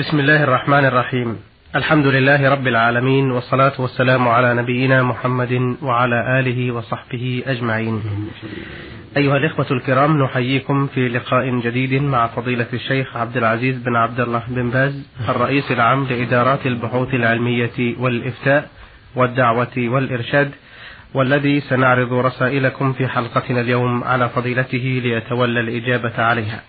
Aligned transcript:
بسم 0.00 0.20
الله 0.20 0.44
الرحمن 0.44 0.84
الرحيم. 0.84 1.36
الحمد 1.76 2.06
لله 2.06 2.50
رب 2.50 2.66
العالمين 2.66 3.30
والصلاة 3.30 3.72
والسلام 3.78 4.28
على 4.28 4.54
نبينا 4.54 5.02
محمد 5.02 5.76
وعلى 5.82 6.40
آله 6.40 6.72
وصحبه 6.72 7.42
أجمعين. 7.46 8.02
أيها 9.16 9.36
الإخوة 9.36 9.66
الكرام 9.70 10.22
نحييكم 10.22 10.86
في 10.86 11.08
لقاء 11.08 11.60
جديد 11.60 12.02
مع 12.02 12.26
فضيلة 12.26 12.66
الشيخ 12.72 13.16
عبد 13.16 13.36
العزيز 13.36 13.82
بن 13.82 13.96
عبد 13.96 14.20
الله 14.20 14.42
بن 14.48 14.70
باز 14.70 15.08
الرئيس 15.28 15.72
العام 15.72 16.06
لإدارات 16.10 16.66
البحوث 16.66 17.14
العلمية 17.14 17.96
والإفتاء 17.98 18.68
والدعوة 19.16 19.76
والإرشاد 19.78 20.50
والذي 21.14 21.60
سنعرض 21.60 22.12
رسائلكم 22.12 22.92
في 22.92 23.08
حلقتنا 23.08 23.60
اليوم 23.60 24.04
على 24.04 24.28
فضيلته 24.28 25.00
ليتولى 25.04 25.60
الإجابة 25.60 26.22
عليها. 26.22 26.60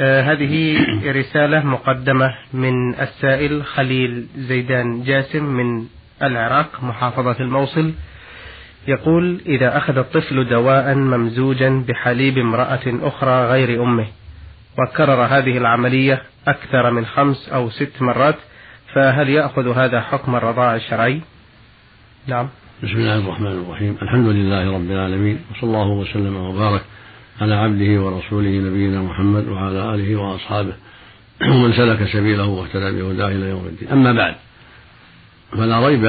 هذه 0.00 0.76
رسالة 1.06 1.66
مقدمة 1.66 2.34
من 2.52 2.94
السائل 2.94 3.64
خليل 3.64 4.26
زيدان 4.36 5.02
جاسم 5.04 5.44
من 5.44 5.86
العراق 6.22 6.84
محافظة 6.84 7.36
الموصل. 7.40 7.92
يقول 8.88 9.40
إذا 9.46 9.76
أخذ 9.76 9.98
الطفل 9.98 10.48
دواء 10.48 10.94
ممزوجا 10.94 11.84
بحليب 11.88 12.38
امرأة 12.38 12.80
أخرى 12.86 13.46
غير 13.46 13.82
أمه 13.82 14.06
وكرر 14.78 15.24
هذه 15.24 15.58
العملية 15.58 16.22
أكثر 16.48 16.90
من 16.90 17.06
خمس 17.06 17.48
أو 17.48 17.70
ست 17.70 18.02
مرات 18.02 18.36
فهل 18.94 19.28
يأخذ 19.28 19.78
هذا 19.78 20.00
حكم 20.00 20.36
الرضاع 20.36 20.76
الشرعي؟ 20.76 21.20
نعم. 22.26 22.48
بسم 22.82 22.96
الله 22.96 23.18
الرحمن 23.18 23.46
الرحيم. 23.46 23.96
الحمد 24.02 24.26
لله 24.28 24.74
رب 24.74 24.90
العالمين 24.90 25.40
وصلى 25.50 25.70
الله 25.70 25.88
وسلم 25.88 26.36
وبارك 26.36 26.82
على 27.40 27.54
عبده 27.54 28.00
ورسوله 28.00 28.50
نبينا 28.50 29.02
محمد 29.02 29.48
وعلى 29.48 29.94
آله 29.94 30.16
وأصحابه 30.16 30.74
ومن 31.42 31.72
سلك 31.72 32.08
سبيله 32.12 32.46
واهتدى 32.46 33.02
بهداه 33.02 33.28
إلى 33.28 33.48
يوم 33.48 33.66
الدين. 33.66 33.88
أما 33.88 34.12
بعد 34.12 34.34
فلا 35.52 35.86
ريب 35.86 36.04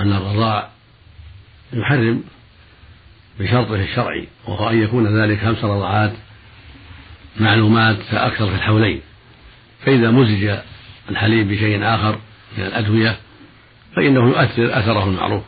أن 0.00 0.12
الرضاع 0.12 0.68
يحرم 1.72 2.24
بشرطه 3.40 3.74
الشرعي 3.74 4.28
وهو 4.48 4.70
أن 4.70 4.82
يكون 4.82 5.20
ذلك 5.20 5.40
خمس 5.40 5.64
رضعات 5.64 6.12
معلومات 7.40 7.96
فأكثر 7.96 8.48
في 8.48 8.54
الحولين. 8.54 9.00
فإذا 9.86 10.10
مزج 10.10 10.58
الحليب 11.10 11.48
بشيء 11.48 11.84
آخر 11.84 12.18
من 12.58 12.64
الأدوية 12.64 13.16
فإنه 13.96 14.28
يؤثر 14.28 14.78
أثره 14.78 15.04
المعروف. 15.04 15.42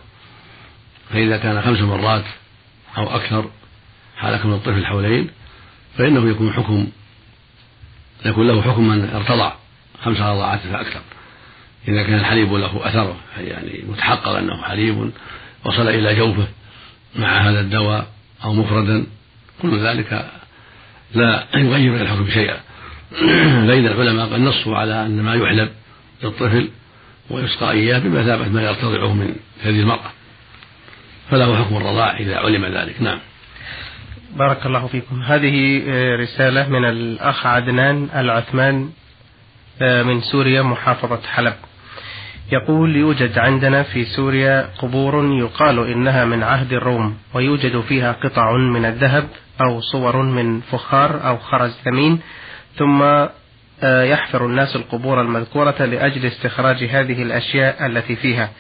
فإذا 1.11 1.37
كان 1.37 1.63
خمس 1.63 1.81
مرات 1.81 2.25
أو 2.97 3.17
أكثر 3.17 3.51
حال 4.25 4.43
كون 4.43 4.55
الطفل 4.55 4.87
حولين 4.87 5.31
فإنه 5.99 6.31
يكون 6.31 6.53
حكم 6.53 6.87
يكون 8.25 8.49
له 8.49 8.63
حكم 8.63 8.89
من 8.89 9.11
ارتضع 9.15 9.53
خمس 10.05 10.21
رضعات 10.21 10.61
فأكثر. 10.61 11.01
إذا 11.89 12.03
كان 12.03 12.15
الحليب 12.15 12.53
له 12.53 12.89
أثر 12.89 13.17
يعني 13.39 13.85
متحقق 13.89 14.29
أنه 14.29 14.63
حليب 14.63 15.11
وصل 15.65 15.89
إلى 15.89 16.15
جوفه 16.15 16.49
مع 17.17 17.29
هذا 17.29 17.61
الدواء 17.61 18.07
أو 18.45 18.53
مفردا 18.53 19.07
كل 19.63 19.79
ذلك 19.79 20.31
لا 21.15 21.47
يغير 21.55 21.93
من 21.93 22.01
الحكم 22.01 22.31
شيئا. 22.31 22.61
بين 23.71 23.87
العلماء 23.87 24.27
قد 24.27 24.41
نصوا 24.41 24.77
على 24.77 25.07
أن 25.07 25.23
ما 25.23 25.35
يحلب 25.35 25.71
للطفل 26.23 26.69
ويسقى 27.31 27.71
إياه 27.71 27.99
بمثابة 27.99 28.49
ما 28.49 28.63
يرتضعه 28.63 29.13
من 29.13 29.35
هذه 29.63 29.81
المرأة. 29.81 30.11
فله 31.31 31.65
حكم 31.65 31.77
الرضاع 31.77 32.17
إذا 32.17 32.37
علم 32.37 32.65
ذلك. 32.65 33.03
نعم. 33.03 33.19
بارك 34.37 34.67
الله 34.67 34.87
فيكم. 34.87 35.23
هذه 35.23 35.83
آه، 35.89 36.17
رسالة 36.17 36.69
من 36.69 36.85
الأخ 36.85 37.47
عدنان 37.47 38.09
العثمان 38.15 38.91
آه، 39.83 40.03
من 40.03 40.21
سوريا 40.21 40.63
محافظة 40.63 41.21
حلب. 41.27 41.55
يقول 42.53 42.97
يوجد 42.97 43.39
عندنا 43.39 43.83
في 43.83 44.05
سوريا 44.05 44.71
قبور 44.79 45.35
يقال 45.39 45.79
إنها 45.79 46.25
من 46.25 46.43
عهد 46.43 46.73
الروم 46.73 47.17
ويوجد 47.35 47.81
فيها 47.81 48.13
قطع 48.13 48.57
من 48.57 48.85
الذهب 48.85 49.29
أو 49.61 49.81
صور 49.81 50.23
من 50.23 50.61
فخار 50.61 51.29
أو 51.29 51.39
خرز 51.39 51.77
ثمين 51.85 52.21
ثم 52.77 53.03
آه، 53.83 54.03
يحفر 54.03 54.47
الناس 54.47 54.77
القبور 54.77 55.21
المذكورة 55.21 55.85
لأجل 55.85 56.27
استخراج 56.27 56.85
هذه 56.85 57.23
الأشياء 57.23 57.87
التي 57.87 58.17
فيها 58.17 58.51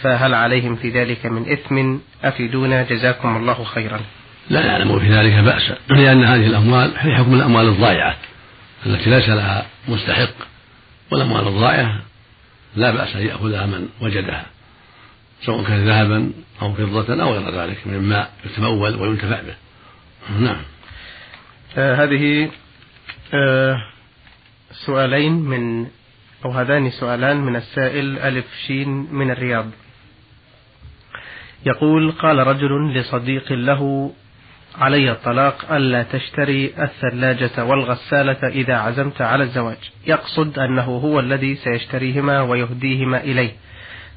فهل 0.00 0.34
عليهم 0.34 0.76
في 0.76 0.90
ذلك 0.90 1.26
من 1.26 1.52
إثم 1.52 1.96
أفيدونا؟ 2.24 2.82
جزاكم 2.82 3.36
الله 3.36 3.64
خيرا. 3.64 4.00
لا 4.50 4.66
نعلم 4.66 4.98
في 4.98 5.08
ذلك 5.08 5.32
بأسا 5.32 5.76
لأن 5.88 6.24
هذه 6.24 6.46
الأموال 6.46 6.92
هي 6.96 7.16
حكم 7.16 7.34
الأموال 7.34 7.68
الضائعة 7.68 8.16
التي 8.86 9.10
ليس 9.10 9.28
لها 9.28 9.66
مستحق 9.88 10.34
والأموال 11.10 11.48
الضائعة 11.48 12.00
لا 12.76 12.90
بأس 12.90 13.16
أن 13.16 13.26
يأخذها 13.26 13.66
من 13.66 13.88
وجدها 14.00 14.46
سواء 15.42 15.64
كان 15.64 15.84
ذهبا 15.88 16.32
أو 16.62 16.74
فضة 16.74 17.22
أو 17.22 17.32
غير 17.32 17.60
ذلك 17.60 17.86
مما 17.86 18.28
يتمول 18.44 18.94
وينتفع 18.94 19.40
به. 19.40 19.54
نعم. 20.38 20.62
آه 21.76 22.04
هذه 22.04 22.50
آه 23.34 23.82
سؤالين 24.86 25.32
من 25.32 25.86
أو 26.44 26.50
هذان 26.50 26.90
سؤالان 26.90 27.36
من 27.36 27.56
السائل 27.56 28.18
ألف 28.18 28.44
شين 28.66 28.88
من 29.14 29.30
الرياض. 29.30 29.66
يقول 31.66 32.12
قال 32.12 32.38
رجل 32.38 32.94
لصديق 32.94 33.52
له 33.52 34.12
علي 34.78 35.12
الطلاق 35.12 35.72
ألا 35.72 36.02
تشتري 36.02 36.74
الثلاجة 36.78 37.64
والغسالة 37.64 38.48
إذا 38.48 38.74
عزمت 38.74 39.22
على 39.22 39.44
الزواج. 39.44 39.90
يقصد 40.06 40.58
أنه 40.58 40.82
هو 40.82 41.20
الذي 41.20 41.54
سيشتريهما 41.54 42.40
ويهديهما 42.40 43.20
إليه. 43.20 43.52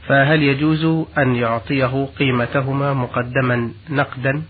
فهل 0.08 0.44
يجوز 0.44 1.06
أن 1.18 1.36
يعطيه 1.36 2.08
قيمتهما 2.20 2.94
مقدما 2.94 3.72
نقدا؟ 3.90 4.44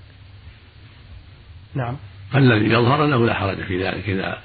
نعم. 1.76 1.98
الذي 2.36 2.66
يظهر 2.66 3.06
أنه 3.06 3.26
لا 3.26 3.34
حرج 3.34 3.58
في 3.58 3.84
ذلك 3.84 4.10
إذا 4.10 4.38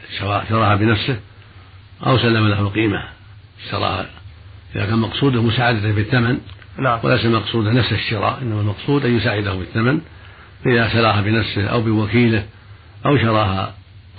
شراها 0.48 0.76
بنفسه 0.76 1.16
أو 2.06 2.18
سلم 2.18 2.48
له 2.48 2.60
القيمة 2.60 3.04
اشتراها 3.64 4.06
إذا 4.76 4.86
كان 4.86 4.98
مقصوده 4.98 5.42
مساعدته 5.42 5.92
بالثمن 5.92 6.38
نعم. 6.78 6.98
وليس 7.02 7.24
مقصوده 7.24 7.72
نفس 7.72 7.92
الشراء 7.92 8.38
إنما 8.42 8.60
المقصود 8.60 9.04
أن 9.04 9.16
يساعده 9.16 9.54
بالثمن 9.54 10.00
إذا 10.66 10.88
شراها 10.88 11.20
بنفسه 11.20 11.66
أو 11.66 11.80
بوكيله 11.80 12.44
أو 13.06 13.18
شراها 13.18 13.74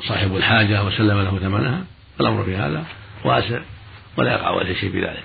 صاحب 0.07 0.35
الحاجة 0.35 0.85
وسلم 0.85 1.21
له 1.21 1.39
ثمنها 1.39 1.83
الأمر 2.21 2.43
في 2.43 2.55
هذا 2.55 2.83
واسع 3.25 3.59
ولا 4.17 4.31
يقع 4.31 4.59
عليه 4.59 4.75
شيء 4.75 4.91
بذلك 4.91 5.23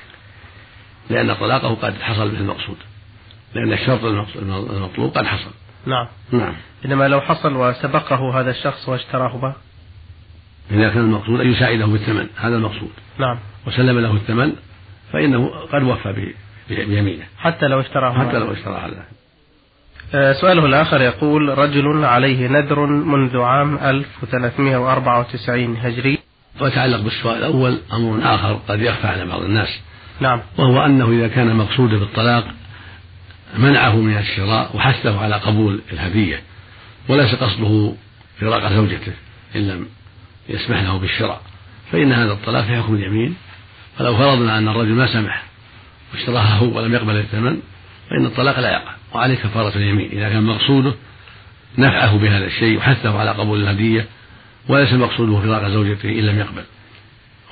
لأن 1.10 1.34
طلاقه 1.34 1.74
قد 1.74 1.94
حصل 2.00 2.30
به 2.30 2.38
المقصود. 2.38 2.76
لأن 3.54 3.72
الشرط 3.72 4.04
المطلوب 4.04 5.18
قد 5.18 5.26
حصل. 5.26 5.50
نعم. 5.86 6.06
نعم. 6.32 6.54
إنما 6.84 7.08
لو 7.08 7.20
حصل 7.20 7.56
وسبقه 7.56 8.40
هذا 8.40 8.50
الشخص 8.50 8.88
واشتراه 8.88 9.36
به؟ 9.36 9.54
إذا 10.70 10.88
كان 10.88 11.00
المقصود 11.00 11.40
أن 11.40 11.52
يساعده 11.52 11.86
بالثمن 11.86 12.26
هذا 12.36 12.56
المقصود. 12.56 12.90
نعم. 13.18 13.38
وسلم 13.66 13.98
له 13.98 14.12
الثمن 14.12 14.52
فإنه 15.12 15.48
قد 15.72 15.82
وفى 15.82 16.34
بيمينه. 16.68 17.24
حتى 17.38 17.68
لو 17.68 17.80
اشتراه 17.80 18.12
حتى 18.12 18.38
لو 18.38 18.52
اشترى 18.52 18.74
هذا. 18.74 19.04
سؤاله 20.12 20.66
الآخر 20.66 21.00
يقول 21.00 21.58
رجل 21.58 22.04
عليه 22.04 22.48
نذر 22.48 22.86
منذ 22.86 23.38
عام 23.38 23.78
1394 23.78 25.76
هجري. 25.76 26.18
ويتعلق 26.60 27.00
بالسؤال 27.00 27.38
الأول 27.38 27.78
أمر 27.92 28.34
آخر 28.34 28.60
قد 28.68 28.80
يخفى 28.80 29.06
على 29.06 29.26
بعض 29.26 29.42
الناس. 29.42 29.80
نعم. 30.20 30.40
وهو 30.58 30.84
أنه 30.84 31.10
إذا 31.10 31.28
كان 31.28 31.56
مقصوده 31.56 31.98
بالطلاق 31.98 32.44
منعه 33.58 33.96
من 33.96 34.18
الشراء 34.18 34.76
وحثه 34.76 35.20
على 35.20 35.34
قبول 35.34 35.80
الهدية 35.92 36.42
وليس 37.08 37.34
قصده 37.34 37.92
فراق 38.40 38.72
زوجته 38.72 39.12
إن 39.56 39.68
لم 39.68 39.86
يسمح 40.48 40.82
له 40.82 40.98
بالشراء. 40.98 41.40
فإن 41.92 42.12
هذا 42.12 42.32
الطلاق 42.32 42.64
في 42.64 42.76
حكم 42.76 42.94
اليمين. 42.94 43.36
فلو 43.98 44.16
فرضنا 44.16 44.58
أن 44.58 44.68
الرجل 44.68 44.92
ما 44.92 45.06
سمح 45.12 45.42
واشتراها 46.12 46.58
هو 46.58 46.78
ولم 46.78 46.94
يقبل 46.94 47.16
الثمن 47.16 47.60
فإن 48.10 48.26
الطلاق 48.26 48.60
لا 48.60 48.72
يقع. 48.72 48.97
وعليه 49.14 49.34
كفارة 49.34 49.76
اليمين. 49.76 50.10
إذا 50.10 50.28
كان 50.28 50.42
مقصوده 50.42 50.94
نفعه 51.78 52.18
بهذا 52.18 52.46
الشيء 52.46 52.78
وحثه 52.78 53.18
على 53.18 53.30
قبول 53.30 53.62
الهدية 53.62 54.06
وليس 54.68 54.92
مقصوده 54.92 55.40
فراق 55.40 55.68
زوجته 55.68 56.08
إن 56.08 56.26
لم 56.26 56.38
يقبل. 56.38 56.64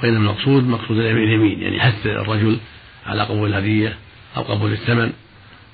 وإنما 0.02 0.18
المقصود 0.18 0.68
مقصود 0.68 0.98
اليمين 0.98 1.62
يعني 1.62 1.80
حث 1.80 2.06
الرجل 2.06 2.58
على 3.06 3.22
قبول 3.22 3.50
الهدية 3.50 3.96
أو 4.36 4.42
قبول 4.42 4.72
الثمن 4.72 5.12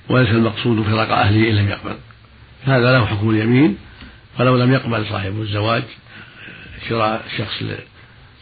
وليس 0.09 0.29
المقصود 0.29 0.81
فراق 0.81 1.11
أهله 1.11 1.49
إن 1.49 1.55
لم 1.55 1.69
يقبل. 1.69 1.95
هذا 2.65 2.91
له 2.91 3.05
حكم 3.05 3.29
اليمين 3.29 3.77
فلو 4.37 4.57
لم 4.57 4.73
يقبل 4.73 5.05
صاحب 5.05 5.41
الزواج 5.41 5.83
شراء 6.89 7.25
شخص 7.37 7.63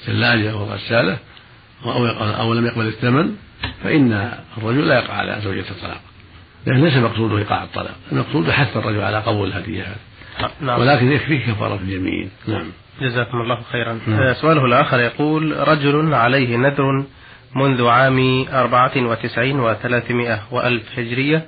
ثلاجة 0.05 0.55
وغسالة 0.55 1.17
أو 2.39 2.53
لم 2.53 2.65
يقبل 2.65 2.88
الثمن 2.88 3.35
فإن 3.83 4.33
الرجل 4.57 4.88
لا 4.88 4.95
يقع 4.95 5.13
على 5.13 5.41
زوجة 5.43 5.65
الطلاق. 5.71 6.01
لأن 6.66 6.84
ليس 6.84 6.98
مقصوده 6.98 7.38
إيقاع 7.38 7.63
الطلاق 7.63 7.96
المقصود 8.12 8.50
حث 8.50 8.78
الرجل 8.78 9.02
على 9.02 9.19
قبول 9.19 9.48
الهدية 9.48 9.86
نعم. 10.62 10.80
ولكن 10.80 11.12
يكفيه 11.12 11.52
كفارة 11.52 11.75
اليمين. 11.75 12.30
نعم. 12.48 12.66
جزاكم 13.02 13.42
الله 13.42 13.62
خيرا. 13.72 14.00
نعم. 14.08 14.19
آه، 14.19 14.34
سؤاله 14.34 14.66
الآخر 14.66 15.00
يقول 15.00 15.68
رجل 15.68 16.13
عليه 16.13 16.58
نذر 16.58 17.06
منذ 17.56 17.88
عام 17.88 18.46
أربعة 18.54 18.92
وتسعين 18.98 19.60
وثلاثمائة 19.60 20.42
وألف 20.52 21.00
هجرية 21.00 21.46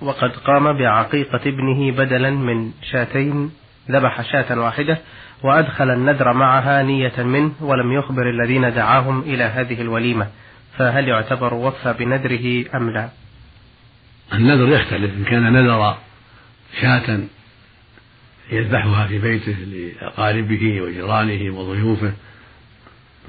وقد 0.00 0.30
قام 0.30 0.78
بعقيقة 0.78 1.40
ابنه 1.46 1.92
بدلا 1.92 2.30
من 2.30 2.70
شاتين 2.92 3.50
ذبح 3.90 4.32
شاة 4.32 4.60
واحدة 4.60 4.98
وأدخل 5.42 5.90
النذر 5.90 6.32
معها 6.32 6.82
نية 6.82 7.22
منه 7.22 7.52
ولم 7.60 7.92
يخبر 7.92 8.30
الذين 8.30 8.74
دعاهم 8.74 9.20
إلى 9.20 9.44
هذه 9.44 9.80
الوليمة. 9.80 10.26
فهل 10.78 11.08
يعتبر 11.08 11.54
وفى 11.54 11.94
بنذره 11.98 12.76
أم 12.76 12.90
لا؟ 12.90 13.08
النذر 14.32 14.68
يختلف 14.68 15.10
إن 15.14 15.24
كان 15.24 15.52
نذر 15.52 15.98
شاة 16.80 17.18
يذبحها 18.52 19.06
في 19.06 19.18
بيته 19.18 19.52
لأقاربه 19.52 20.80
وجيرانه 20.80 21.58
وضيوفه 21.58 22.12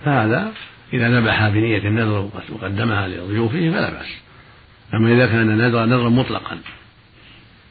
فهذا 0.06 0.53
إذا 0.94 1.19
ذبح 1.19 1.50
بنية 1.50 1.77
النذر 1.77 2.30
وقدمها 2.51 3.07
لضيوفه 3.07 3.71
فلا 3.71 3.89
بأس. 3.89 4.07
أما 4.94 5.13
إذا 5.13 5.25
كان 5.25 5.57
نذر 5.57 5.86
نذرا 5.86 6.09
مطلقا 6.09 6.59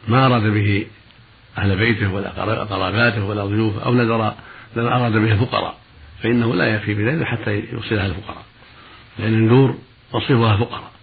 ما 0.09 0.27
أراد 0.27 0.43
به 0.43 0.87
أهل 1.59 1.77
بيته 1.77 2.13
ولا 2.13 2.31
قراباته 2.65 3.25
ولا 3.25 3.45
ضيوفه 3.45 3.85
أو 3.85 3.95
نذر 3.95 4.35
أراد 4.77 5.13
به 5.13 5.33
الفقراء 5.33 5.77
فإنه 6.23 6.55
لا 6.55 6.75
يكفي 6.75 6.95
بذلك 6.95 7.25
حتى 7.25 7.63
يوصلها 7.73 8.07
الفقراء 8.07 8.45
لأن 9.19 9.35
النذور 9.35 9.79
تصرفها 10.13 10.57
فقراء. 10.57 10.94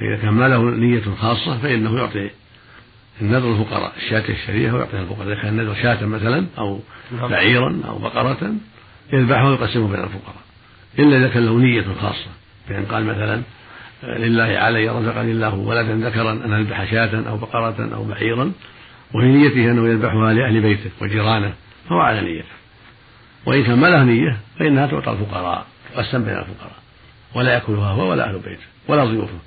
فإذا 0.00 0.16
كان 0.16 0.30
ما 0.30 0.48
له 0.48 0.62
نية 0.62 1.02
خاصة 1.20 1.58
فإنه 1.58 1.98
يعطي 1.98 2.30
النذر 3.20 3.52
الفقراء 3.52 3.92
الشاة 3.96 4.24
الشريفة 4.28 4.74
ويعطيها 4.74 5.00
الفقراء 5.00 5.26
إذا 5.26 5.34
كان 5.34 5.48
النذر 5.48 5.74
شاة 5.74 6.06
مثلا 6.06 6.46
أو 6.58 6.80
نعم. 7.16 7.30
بعيرا 7.30 7.80
أو 7.88 7.98
بقرة 7.98 8.54
يذبحها 9.12 9.48
ويقسمه 9.48 9.88
بين 9.88 10.00
الفقراء. 10.04 10.42
إلا 10.98 11.16
إذا 11.16 11.28
كان 11.28 11.46
له 11.46 11.58
نية 11.58 11.84
خاصة. 12.00 12.30
بأن 12.68 12.84
قال 12.84 13.04
مثلا 13.04 13.42
لله 14.02 14.58
علي 14.58 14.88
رزقني 14.88 15.32
الله 15.32 15.54
ولدا 15.54 16.08
ذكرا 16.08 16.32
أن 16.32 16.52
أذبح 16.52 16.90
شاة 16.90 17.28
أو 17.28 17.36
بقرة 17.36 17.94
أو 17.94 18.04
بعيرا 18.04 18.52
وفي 19.14 19.26
نيته 19.26 19.70
أنه 19.70 19.88
يذبحها 19.88 20.32
لأهل 20.32 20.60
بيته 20.60 20.90
وجيرانه 21.00 21.52
فهو 21.88 21.98
على 21.98 22.20
نيته 22.20 22.48
وإن 23.46 23.64
كان 23.64 23.78
ما 23.78 23.86
له 23.86 24.04
نية 24.04 24.38
فإنها 24.58 24.86
تعطى 24.86 25.10
الفقراء 25.10 25.66
تقسم 25.94 26.24
بين 26.24 26.34
الفقراء. 26.34 26.82
ولا 27.34 27.52
يأكلها 27.52 27.88
هو 27.90 28.10
ولا 28.10 28.28
أهل 28.28 28.38
بيته 28.38 28.66
ولا 28.88 29.04
ضيوفه. 29.04 29.38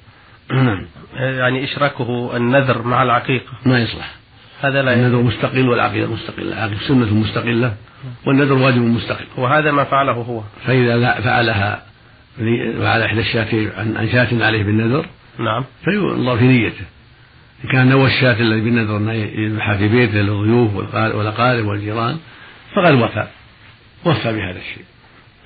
يعني 1.16 1.64
إشراكه 1.64 2.38
النذر 2.38 2.82
مع 2.82 3.04
العقيقة. 3.04 3.54
ما 3.66 3.80
يصلح. 3.80 4.16
هذا 4.62 4.82
لا 4.82 4.94
النذر 4.94 5.22
مستقل 5.22 5.70
والعقيدة 5.70 6.08
مستقلة. 6.08 6.54
العقيقة 6.54 6.88
سنة 6.88 7.14
مستقلة 7.14 7.76
والنذر 8.26 8.54
واجب 8.54 8.82
مستقل. 8.82 9.26
وهذا 9.38 9.72
ما 9.72 9.84
فعله 9.84 10.12
هو. 10.12 10.42
فإذا 10.66 11.22
فعلها 11.22 11.84
فعل 12.80 13.02
إحدى 13.02 13.20
الشاتين 13.20 13.72
عن 13.78 14.10
شاة 14.12 14.46
عليه 14.46 14.64
بالنذر 14.64 15.06
نعم. 15.40 15.64
فينظر 15.86 16.38
في 16.38 16.44
نيته. 16.44 16.86
إن 17.64 17.70
كان 17.70 17.90
نوى 17.90 18.08
الشاة 18.08 18.42
الذي 18.42 18.62
بالنذر 18.62 18.98
أن 18.98 19.10
يذبحها 19.10 19.78
في 19.78 19.88
بيته 19.88 20.22
للضيوف 20.22 20.76
والأقارب 20.96 21.66
والجيران 21.66 22.18
فقد 22.76 22.94
وفى. 22.94 23.28
وفى 24.06 24.34
بهذا 24.34 24.60
الشيء. 24.60 24.86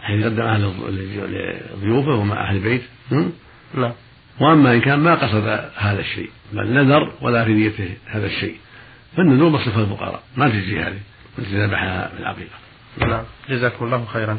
حيث 0.02 0.26
قدم 0.26 0.42
أهل 0.42 0.72
لضيوفه 1.74 2.16
ومع 2.16 2.50
أهل 2.50 2.56
البيت 2.56 2.82
نعم. 3.74 3.94
وأما 4.40 4.74
إن 4.74 4.82
كان 4.82 5.00
ما 5.00 5.16
قصد 5.16 5.48
هذا 5.76 6.00
الشيء 6.00 6.30
بل 6.54 6.74
نذر 6.74 7.12
ولا 7.22 7.46
في 7.46 7.54
نيته 7.54 7.90
هذا 8.08 8.26
الشيء. 8.26 8.56
فالنذور 9.18 9.50
مصرف 9.50 9.78
الفقراء 9.78 10.22
ما 10.38 10.50
تجزي 10.50 10.80
هذه 10.80 11.00
التي 11.40 11.66
ذبحها 11.66 12.08
في 12.08 12.20
العقيقه 12.20 12.56
نعم 13.00 13.24
جزاكم 13.50 13.86
الله 13.86 14.06
خيرا. 14.06 14.38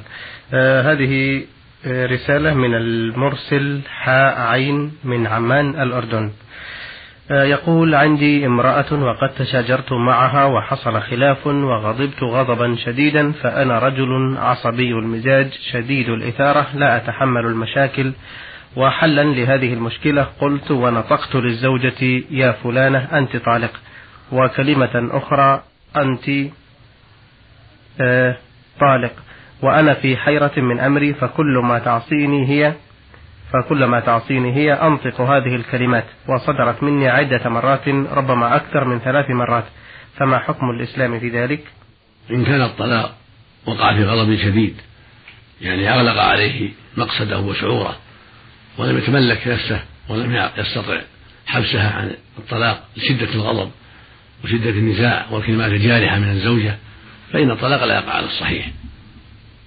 آه 0.53 0.93
هذه 0.93 1.43
آه، 1.87 2.07
رسالة 2.07 2.55
من 2.55 2.75
المرسل 2.75 3.81
حاء 3.89 4.41
عين 4.41 4.93
من 5.05 5.27
عمان 5.27 5.83
الأردن. 5.83 6.31
آه 7.31 7.45
يقول 7.45 7.95
عندي 7.95 8.47
امرأة 8.47 8.93
وقد 8.93 9.29
تشاجرت 9.39 9.93
معها 9.93 10.45
وحصل 10.45 11.01
خلاف 11.03 11.47
وغضبت 11.47 12.23
غضبا 12.23 12.77
شديدا 12.77 13.33
فأنا 13.33 13.79
رجل 13.79 14.37
عصبي 14.39 14.91
المزاج 14.91 15.53
شديد 15.73 16.09
الإثارة 16.09 16.67
لا 16.75 16.97
أتحمل 16.97 17.47
المشاكل. 17.47 18.13
وحلا 18.77 19.23
لهذه 19.25 19.73
المشكلة 19.73 20.23
قلت 20.41 20.71
ونطقت 20.71 21.35
للزوجة 21.35 22.23
يا 22.31 22.53
فلانة 22.53 22.99
أنت 22.99 23.37
طالق. 23.37 23.81
وكلمة 24.33 25.09
أخرى 25.13 25.63
أنت 25.97 26.51
آه 28.01 28.37
طالق. 28.81 29.13
وأنا 29.63 29.95
في 29.95 30.17
حيرة 30.17 30.53
من 30.57 30.81
أمري 30.81 31.15
فكل 31.15 31.59
ما 31.65 31.79
تعصيني 31.79 32.49
هي 32.49 32.75
فكل 33.53 33.85
ما 33.85 34.01
تعصيني 34.01 34.55
هي 34.57 34.73
أنطق 34.73 35.21
هذه 35.21 35.57
الكلمات. 35.57 36.05
وصدرت 36.29 36.83
مني 36.83 37.09
عدة 37.09 37.49
مرات 37.49 37.89
ربما 37.89 38.57
أكثر 38.57 38.85
من 38.85 38.99
ثلاث 38.99 39.31
مرات. 39.31 39.65
فما 40.17 40.39
حكم 40.39 40.71
الإسلام 40.71 41.21
في 41.21 41.29
ذلك؟ 41.29 41.65
إن 42.31 42.45
كان 42.45 42.63
الطلاق 42.63 43.15
وقع 43.67 43.95
في 43.95 44.05
غضب 44.05 44.37
شديد 44.37 44.77
يعني 45.61 45.95
أغلق 45.95 46.23
عليه 46.23 46.71
مقصده 46.97 47.41
وشعوره. 47.41 47.97
ولم 48.79 48.99
يتملك 48.99 49.49
نفسه 49.49 49.83
ولم 50.09 50.51
يستطع 50.57 51.01
حبسها 51.47 51.91
عن 51.91 52.13
الطلاق 52.39 52.85
لشدة 52.97 53.35
الغضب 53.35 53.71
وشدة 54.45 54.71
النزاع 54.71 55.27
والكلمات 55.31 55.73
الجارحة 55.73 56.19
من 56.19 56.31
الزوجة 56.31 56.77
فإن 57.33 57.51
الطلاق 57.51 57.85
لا 57.85 57.95
يقع 57.95 58.13
على 58.13 58.27
الصحيح. 58.27 58.71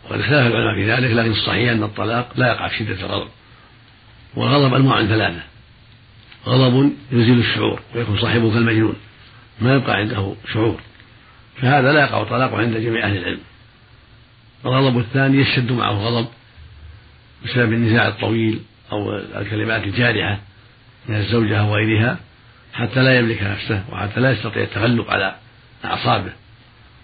وقد 0.06 0.20
اختلف 0.20 0.48
العلماء 0.48 0.76
في 0.76 0.92
ذلك 0.92 1.12
لكن 1.12 1.32
الصحيح 1.32 1.72
أن 1.72 1.84
الطلاق 1.84 2.32
لا 2.36 2.48
يقع 2.48 2.68
في 2.68 2.78
شدة 2.78 3.06
الغضب. 3.06 3.30
والغضب 4.36 4.74
أنواع 4.74 5.06
ثلاثة. 5.06 5.44
غضب 6.46 6.92
يزيل 7.12 7.40
الشعور 7.40 7.82
ويكون 7.96 8.18
صاحبه 8.18 8.54
كالمجنون. 8.54 8.96
ما 9.62 9.76
يبقى 9.76 9.96
عنده 9.98 10.36
شعور. 10.54 10.80
فهذا 11.62 11.94
لا 11.94 12.02
يقع 12.02 12.22
الطلاق 12.22 12.54
عند 12.54 12.78
جميع 12.78 13.06
أهل 13.06 13.18
العلم. 13.18 13.40
الغضب 14.66 15.00
الثاني 15.00 15.42
يشتد 15.42 15.72
معه 15.72 15.92
غضب 15.92 16.28
بسبب 17.46 17.74
النزاع 17.74 18.08
الطويل 18.08 18.60
أو 18.94 19.16
الكلمات 19.42 19.84
الجارحة 19.84 20.40
من 21.10 21.16
الزوجة 21.16 21.60
أو 21.60 21.76
غيرها 21.76 22.18
حتى 22.74 23.00
لا 23.00 23.20
يملك 23.20 23.44
نفسه 23.44 23.84
وحتى 23.92 24.20
لا 24.20 24.32
يستطيع 24.32 24.64
التغلب 24.64 25.10
على 25.10 25.36
أعصابه 25.86 26.32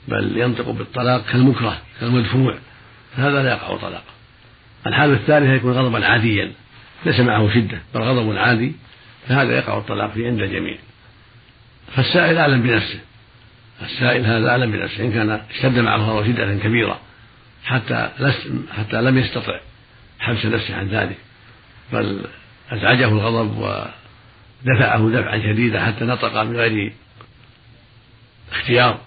بل 0.08 0.38
ينطق 0.38 0.70
بالطلاق 0.70 1.26
كالمكره 1.32 1.82
كالمدفوع. 2.00 2.58
فهذا 3.18 3.44
لا 3.44 3.50
يقع 3.50 3.78
طلاق. 3.78 4.04
الحالة 4.88 5.14
الثالثة 5.14 5.54
يكون 5.54 5.72
غضبا 5.72 6.06
عاديا 6.06 6.52
ليس 7.06 7.20
معه 7.20 7.54
شدة 7.54 7.78
بل 7.94 8.02
غضب 8.02 8.38
عادي 8.38 8.72
فهذا 9.28 9.58
يقع 9.58 9.78
الطلاق 9.78 10.12
فيه 10.12 10.28
عند 10.28 10.42
الجميع. 10.42 10.78
فالسائل 11.96 12.38
أعلم 12.38 12.62
بنفسه. 12.62 13.00
السائل 13.82 14.26
هذا 14.26 14.50
أعلم 14.50 14.72
بنفسه 14.72 15.04
إن 15.04 15.12
كان 15.12 15.30
اشتد 15.30 15.80
معه 15.80 16.24
شدة 16.28 16.56
كبيرة 16.56 17.00
حتى 17.66 18.10
حتى 18.78 19.02
لم 19.02 19.18
يستطع 19.18 19.60
حبس 20.20 20.46
نفسه 20.46 20.76
عن 20.76 20.88
ذلك. 20.88 21.18
بل 21.94 22.26
أزعجه 22.72 23.08
الغضب 23.08 23.58
ودفعه 23.58 25.10
دفعا 25.10 25.40
شديدا 25.40 25.86
حتى 25.86 26.06
نطق 26.06 26.42
من 26.44 26.56
غير 26.56 26.94
اختيار 28.52 29.00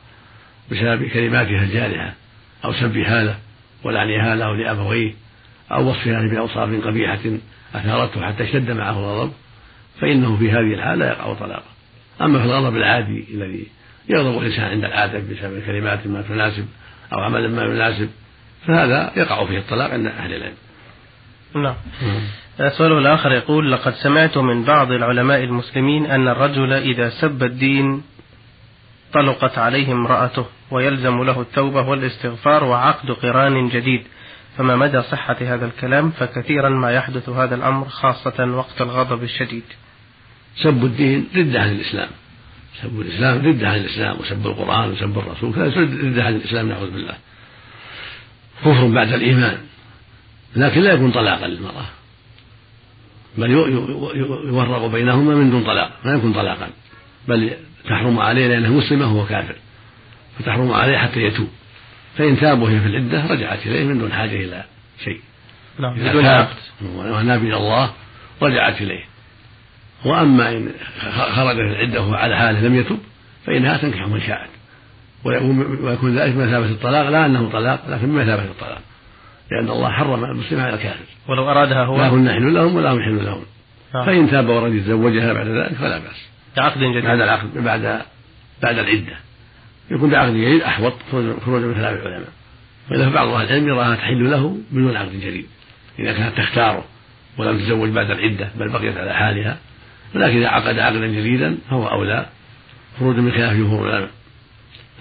بسبب 0.71 1.05
كلماتها 1.05 1.62
الجارحة 1.62 2.12
أو 2.65 2.73
سبها 2.73 3.25
له 3.25 3.39
ولعنها 3.85 4.35
له 4.35 4.57
لأبويه 4.57 5.15
أو 5.73 5.91
وصفها 5.91 6.23
بأوصاف 6.23 6.85
قبيحة 6.85 7.21
أثارته 7.75 8.27
حتى 8.27 8.45
اشتد 8.45 8.71
معه 8.71 8.99
الغضب 8.99 9.33
فإنه 10.01 10.37
في 10.37 10.51
هذه 10.51 10.75
الحالة 10.75 11.07
يقع 11.07 11.35
طلاقا. 11.35 11.73
أما 12.21 12.39
في 12.39 12.45
الغضب 12.45 12.77
العادي 12.77 13.25
الذي 13.35 13.67
يغضب 14.09 14.39
الإنسان 14.39 14.65
عند 14.65 14.85
العادة 14.85 15.19
بسبب 15.19 15.62
كلمات 15.67 16.07
ما 16.07 16.23
تناسب 16.23 16.67
أو 17.12 17.21
عمل 17.21 17.51
ما 17.51 17.62
يناسب 17.62 18.11
فهذا 18.67 19.12
يقع 19.17 19.47
فيه 19.47 19.59
الطلاق 19.59 19.91
عند 19.91 20.07
أهل 20.07 20.35
العلم. 20.35 20.55
نعم. 21.55 21.75
سؤاله 22.59 22.99
الآخر 22.99 23.33
يقول 23.33 23.73
لقد 23.73 23.95
سمعت 23.95 24.39
من 24.39 24.65
بعض 24.65 24.93
العلماء 24.93 25.45
المسلمين 25.45 26.07
أن 26.07 26.29
الرجل 26.29 26.73
إذا 26.73 27.11
سب 27.11 27.43
الدين 27.43 28.03
طلقت 29.13 29.59
عليه 29.59 29.93
امرأته 29.93 30.47
ويلزم 30.71 31.23
له 31.23 31.41
التوبة 31.41 31.89
والاستغفار 31.89 32.65
وعقد 32.65 33.11
قران 33.11 33.69
جديد. 33.69 34.03
فما 34.59 34.77
مدى 34.77 35.03
صحة 35.03 35.37
هذا 35.41 35.67
الكلام؟ 35.67 36.11
فكثيرا 36.11 36.69
ما 36.69 36.91
يحدث 36.91 37.29
هذا 37.29 37.55
الأمر 37.55 37.89
خاصة 37.89 38.45
وقت 38.45 38.81
الغضب 38.81 39.23
الشديد. 39.23 39.65
سب 40.57 40.85
الدين 40.85 41.29
ردة 41.37 41.61
عن 41.61 41.71
الإسلام. 41.71 42.09
سب 42.83 43.01
الإسلام 43.01 43.47
ردة 43.47 43.69
عن 43.69 43.77
الإسلام 43.77 44.21
وسب 44.21 44.47
القرآن 44.47 44.91
وسب 44.91 45.19
الرسول 45.19 45.51
هذا 45.51 45.81
ردة 45.81 46.25
عن 46.25 46.37
الإسلام 46.37 46.69
نعوذ 46.69 46.91
بالله. 46.91 47.15
كفر 48.61 48.87
بعد 48.87 49.13
الإيمان 49.13 49.59
لكن 50.57 50.81
لا 50.81 50.93
يكون 50.93 51.11
طلاقا 51.11 51.47
للمرأة. 51.47 52.02
بل 53.39 53.51
يورق 53.51 54.87
بينهما 54.87 55.35
من 55.35 55.51
دون 55.51 55.65
طلاق 55.65 55.91
ما 56.05 56.12
يكون 56.15 56.33
طلاقا. 56.33 56.69
بل 57.29 57.51
تحرم 57.85 58.19
عليه 58.19 58.49
لأنه 58.49 58.73
مسلم 58.73 59.01
وهو 59.01 59.27
كافر. 59.27 59.55
فتحرم 60.39 60.73
عليه 60.73 60.99
حتى 60.99 61.21
يتوب. 61.21 61.49
فإن 62.19 62.41
تاب 62.41 62.62
وهي 62.62 62.81
في 62.81 62.87
العدة 62.87 63.27
رجعت 63.27 63.67
إليه 63.67 63.85
من 63.85 63.99
دون 63.99 64.12
حاجة 64.12 64.37
إلى 64.37 64.65
شيء. 65.05 65.21
نعم. 65.79 65.95
بدون 65.95 66.27
عقد. 66.27 66.57
وناب 66.97 67.45
إلى 67.45 67.57
الله 67.57 67.93
رجعت 68.43 68.83
إليه. 68.83 69.05
وأما 70.05 70.49
إن 70.49 70.71
خرج 71.35 71.57
في 71.57 71.62
العدة 71.62 72.01
وهو 72.01 72.15
على 72.15 72.37
حاله 72.37 72.61
لم 72.61 72.77
يتب 72.77 72.99
فإنها 73.47 73.77
تنكح 73.77 74.07
من 74.07 74.21
شاءت. 74.21 74.51
ويكون 75.25 76.19
ذلك 76.19 76.35
بمثابة 76.35 76.67
الطلاق 76.67 77.09
لا 77.09 77.27
أنه 77.27 77.51
طلاق 77.53 77.89
لكن 77.89 78.07
بمثابة 78.07 78.45
الطلاق. 78.45 78.81
لأن 79.51 79.71
الله 79.71 79.91
حرم 79.91 80.25
المسلم 80.25 80.61
على 80.61 80.75
الكافر. 80.75 81.05
ولو 81.29 81.51
أرادها 81.51 81.85
هو. 81.85 81.97
لا 81.97 82.09
هن 82.09 82.33
حل 82.33 82.55
لهم 82.55 82.77
ولا 82.77 82.93
هم 82.93 83.03
حل 83.03 83.25
لهم. 83.25 83.43
آه. 83.95 84.07
فإن 84.07 84.31
تاب 84.31 84.49
ورد 84.49 84.75
يتزوجها 84.75 85.33
بعد 85.33 85.47
ذلك 85.47 85.75
فلا 85.75 85.99
بأس. 85.99 86.29
بعقد 86.57 86.79
جديد. 86.79 87.05
بعد 87.05 87.21
العقد 87.21 87.59
بعد 87.59 88.03
بعد 88.63 88.79
العدة. 88.79 89.17
يكون 89.91 90.11
بعقد 90.11 90.33
جديد 90.33 90.63
أحوط 90.63 90.93
خروج 91.47 91.63
من 91.63 91.75
خلاف 91.75 92.07
العلماء. 92.07 92.33
وإلا 92.91 93.11
فبعض 93.11 93.29
أهل 93.29 93.47
العلم 93.47 93.69
يراها 93.69 93.97
تحل 93.97 94.31
له 94.31 94.59
بدون 94.71 94.97
عقد 94.97 95.13
جديد. 95.13 95.47
إذا 95.99 96.13
كانت 96.13 96.39
تختاره 96.39 96.85
ولم 97.39 97.59
تتزوج 97.59 97.91
بعد 97.91 98.11
العدة 98.11 98.49
بل 98.57 98.69
بقيت 98.69 98.97
على 98.97 99.15
حالها. 99.15 99.59
ولكن 100.15 100.37
إذا 100.37 100.49
عقد 100.49 100.79
عقدا 100.79 101.07
جديدا 101.07 101.59
فهو 101.71 101.89
أولى. 101.89 102.27
خروج 102.99 103.17
من 103.17 103.33
خلاف 103.33 103.53
جمهور 103.53 103.89
العلماء. 103.89 104.11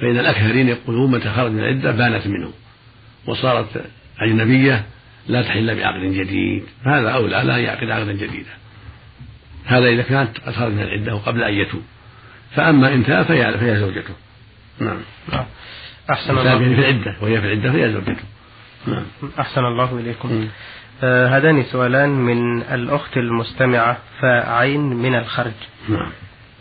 فإن 0.02 0.20
الأكثرين 0.20 0.70
يقولون 0.70 1.12
متى 1.12 1.30
خرج 1.30 1.52
من 1.52 1.60
العدة 1.60 1.92
بانت 1.92 2.28
منه. 2.28 2.52
وصارت 3.26 3.86
أجنبية 4.22 4.86
لا 5.28 5.42
تحل 5.42 5.76
بعقد 5.76 6.02
جديد 6.02 6.64
فهذا 6.86 7.10
أولى 7.10 7.42
لا 7.44 7.58
يعقد 7.58 7.90
عقدا 7.90 8.12
جديدا. 8.12 8.52
هذا 9.66 9.88
إذا 9.88 10.02
كانت 10.02 10.38
قد 10.38 10.54
خرج 10.54 10.72
من 10.72 10.82
العدة 10.82 11.16
وقبل 11.16 11.44
أن 11.44 11.54
يتوب. 11.54 11.82
فأما 12.56 12.94
إن 12.94 13.06
تاب 13.06 13.26
فهي, 13.26 13.58
فهي 13.58 13.80
زوجته. 13.80 14.14
نعم. 14.80 14.98
نعم. 15.34 15.46
أحسن 16.12 16.38
الله 16.38 16.58
في 16.58 16.66
العدة 16.66 17.16
وهي 17.22 17.42
في 17.42 17.54
العدة 17.54 17.72
فهي 17.72 17.94
زوجته. 17.94 18.24
نعم. 18.88 19.04
أحسن 19.40 19.66
الله 19.66 20.00
إليكم. 20.00 20.48
آه 21.04 21.28
هذان 21.28 21.64
سؤالان 21.64 22.10
من 22.10 22.62
الأخت 22.62 23.18
المستمعة 23.18 23.98
فعين 24.22 24.82
من 24.82 25.16
الخرج. 25.16 25.52
نعم. 25.90 26.12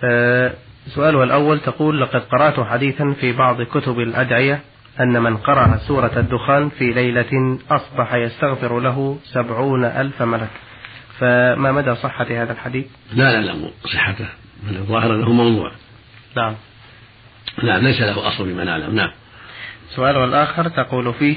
آه 0.04 0.54
سؤالها 0.86 1.24
الأول 1.24 1.60
تقول 1.60 2.00
لقد 2.00 2.20
قرأت 2.20 2.60
حديثا 2.60 3.14
في 3.20 3.32
بعض 3.32 3.62
كتب 3.62 3.98
الأدعية 3.98 4.60
أن 5.00 5.22
من 5.22 5.36
قرأ 5.36 5.76
سورة 5.76 6.12
الدخان 6.16 6.68
في 6.68 6.92
ليلة 6.92 7.58
أصبح 7.70 8.14
يستغفر 8.14 8.80
له 8.80 9.18
سبعون 9.24 9.84
ألف 9.84 10.22
ملك. 10.22 10.50
فما 11.18 11.72
مدى 11.72 11.94
صحة 11.94 12.26
هذا 12.30 12.52
الحديث؟ 12.52 12.86
لا 13.12 13.40
لا 13.40 13.52
لا 13.52 13.70
صحته. 13.84 14.28
من 14.70 14.76
الظاهر 14.76 15.14
أنه 15.14 15.32
موضوع. 15.32 15.72
نعم. 16.36 16.54
نعم 17.62 17.84
ليس 17.84 18.00
له 18.00 18.28
أصل 18.28 18.44
بما 18.44 18.64
نعلم. 18.64 18.94
نعم. 18.94 19.10
سؤال 19.96 20.16
الآخر 20.16 20.68
تقول 20.68 21.14
فيه 21.14 21.36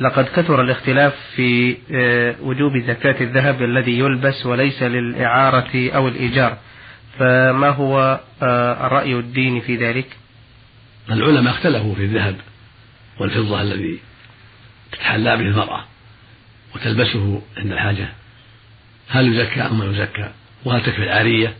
لقد 0.00 0.24
كثر 0.24 0.60
الاختلاف 0.60 1.14
في 1.36 1.76
آه، 1.94 2.34
وجوب 2.42 2.78
زكاة 2.78 3.20
الذهب 3.20 3.62
الذي 3.62 3.98
يلبس 3.98 4.46
وليس 4.46 4.82
للإعارة 4.82 5.90
أو 5.90 6.08
الإيجار. 6.08 6.56
فما 7.18 7.68
هو 7.68 8.20
آه، 8.42 8.86
الرأي 8.86 9.14
الديني 9.14 9.60
في 9.60 9.76
ذلك؟ 9.76 10.16
العلماء 11.10 11.54
اختلفوا 11.54 11.94
في 11.94 12.02
الذهب. 12.02 12.36
والفضة 13.20 13.62
الذي 13.62 13.98
تتحلى 14.92 15.36
به 15.36 15.42
المرأة 15.42 15.84
وتلبسه 16.74 17.42
عند 17.56 17.72
الحاجة 17.72 18.08
هل 19.08 19.28
يزكى 19.28 19.60
أم 19.60 19.78
ما 19.78 19.84
يزكى؟ 19.84 20.30
وهل 20.64 20.82
تكفي 20.82 21.02
العارية؟ 21.02 21.54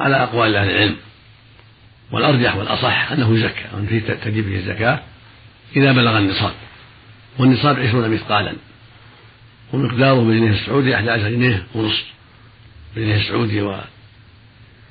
على 0.00 0.16
أقوال 0.22 0.56
أهل 0.56 0.70
العلم. 0.70 0.96
والأرجح 2.12 2.56
والأصح 2.56 3.12
أنه 3.12 3.34
يزكى 3.34 3.64
أن 3.74 3.86
فيه 3.86 4.00
تجب 4.00 4.44
فيه 4.44 4.56
الزكاة 4.56 5.00
إذا 5.76 5.92
بلغ 5.92 6.18
النصاب. 6.18 6.54
والنصاب 7.38 7.80
عشرون 7.80 8.10
مثقالا. 8.10 8.52
ومقداره 9.72 10.20
بالجنيه 10.20 10.50
السعودي 10.50 10.94
11 10.94 11.30
جنيه 11.30 11.66
ونصف. 11.74 12.06
بالجنيه 12.94 13.16
السعودي. 13.16 13.62